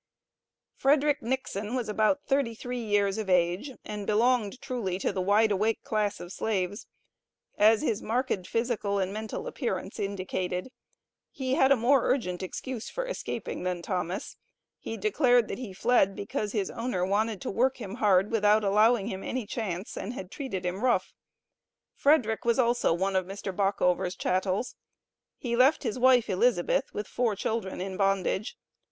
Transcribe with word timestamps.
FREDERICK 0.77 1.21
NIXON 1.21 1.75
was 1.75 1.87
about 1.87 2.23
thirty 2.25 2.55
three 2.55 2.79
years 2.83 3.19
of 3.19 3.29
age, 3.29 3.73
and 3.85 4.07
belonged 4.07 4.59
truly 4.59 4.97
to 4.97 5.13
the 5.13 5.21
wide 5.21 5.51
awake 5.51 5.83
class 5.83 6.19
of 6.19 6.31
slaves, 6.33 6.87
as 7.55 7.83
his 7.83 8.01
marked 8.01 8.47
physical 8.47 8.97
and 8.97 9.13
mental 9.13 9.45
appearance 9.45 9.99
indicated. 9.99 10.71
He 11.29 11.53
had 11.53 11.71
a 11.71 11.75
more 11.75 12.03
urgent 12.03 12.41
excuse 12.41 12.89
for 12.89 13.05
escaping 13.05 13.61
than 13.61 13.83
Thomas; 13.83 14.37
he 14.79 14.97
declared 14.97 15.47
that 15.49 15.59
he 15.59 15.71
fled 15.71 16.15
because, 16.15 16.51
his 16.51 16.71
owner 16.71 17.05
wanted 17.05 17.39
"to 17.41 17.51
work 17.51 17.77
him 17.77 17.97
hard 17.97 18.31
without 18.31 18.63
allowing 18.63 19.05
him 19.05 19.21
any 19.23 19.45
chance, 19.45 19.95
and 19.95 20.13
had 20.13 20.31
treated 20.31 20.65
him 20.65 20.83
rough." 20.83 21.13
Frederick 21.93 22.43
was 22.43 22.57
also 22.57 22.91
one 22.91 23.15
of 23.15 23.27
Mr. 23.27 23.55
Bockover's 23.55 24.15
chattels; 24.15 24.73
he 25.37 25.55
left 25.55 25.83
his 25.83 25.99
wife, 25.99 26.27
Elizabeth, 26.27 26.91
with 26.91 27.07
four 27.07 27.35
children 27.35 27.79
in 27.79 27.97
bondage. 27.97 28.57